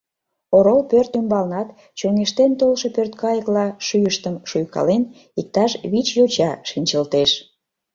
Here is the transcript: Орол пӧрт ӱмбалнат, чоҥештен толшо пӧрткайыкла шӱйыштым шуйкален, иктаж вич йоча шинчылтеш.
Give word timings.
Орол 0.57 0.81
пӧрт 0.91 1.11
ӱмбалнат, 1.19 1.69
чоҥештен 1.97 2.51
толшо 2.59 2.87
пӧрткайыкла 2.95 3.65
шӱйыштым 3.85 4.35
шуйкален, 4.49 5.03
иктаж 5.39 5.71
вич 5.91 6.07
йоча 6.17 6.51
шинчылтеш. 6.69 7.31